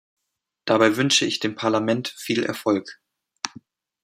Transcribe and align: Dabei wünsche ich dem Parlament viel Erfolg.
Dabei 0.65 0.97
wünsche 0.97 1.25
ich 1.27 1.39
dem 1.41 1.53
Parlament 1.53 2.07
viel 2.07 2.41
Erfolg. 2.41 2.99